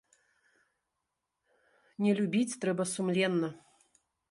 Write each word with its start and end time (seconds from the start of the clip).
Не 2.05 2.11
любіць 2.21 2.59
трэба 2.65 2.83
сумленна. 2.95 3.47